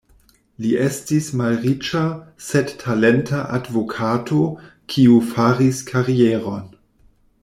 Li 0.63 0.69
estis 0.85 1.27
malriĉa, 1.41 2.01
sed 2.45 2.73
talenta 2.85 3.41
advokato, 3.57 4.39
kiu 4.95 5.19
faris 5.35 5.83
karieron. 5.91 6.67